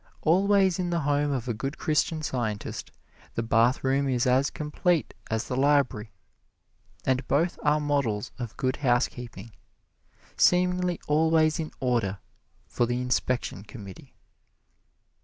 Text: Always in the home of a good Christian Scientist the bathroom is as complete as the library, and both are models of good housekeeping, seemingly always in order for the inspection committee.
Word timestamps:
Always 0.23 0.79
in 0.79 0.89
the 0.89 1.01
home 1.01 1.31
of 1.31 1.47
a 1.47 1.53
good 1.53 1.77
Christian 1.77 2.23
Scientist 2.23 2.89
the 3.35 3.43
bathroom 3.43 4.09
is 4.09 4.25
as 4.25 4.49
complete 4.49 5.13
as 5.29 5.43
the 5.43 5.55
library, 5.55 6.11
and 7.05 7.27
both 7.27 7.59
are 7.61 7.79
models 7.79 8.31
of 8.39 8.57
good 8.57 8.77
housekeeping, 8.77 9.51
seemingly 10.35 10.99
always 11.07 11.59
in 11.59 11.71
order 11.79 12.17
for 12.67 12.87
the 12.87 12.99
inspection 12.99 13.61
committee. 13.63 14.15